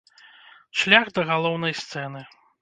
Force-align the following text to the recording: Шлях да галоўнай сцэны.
Шлях 0.81 1.11
да 1.19 1.27
галоўнай 1.33 1.77
сцэны. 1.83 2.25